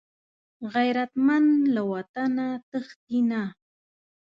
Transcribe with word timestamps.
غیرتمند 0.73 1.51
له 1.73 1.81
وطنه 1.93 2.47
تښتي 2.69 3.19
نه 3.29 3.43